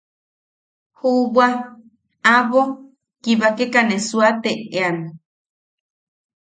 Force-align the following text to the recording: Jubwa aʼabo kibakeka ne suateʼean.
Jubwa 0.97 1.47
aʼabo 2.31 2.61
kibakeka 3.21 3.81
ne 3.85 3.97
suateʼean. 4.07 4.97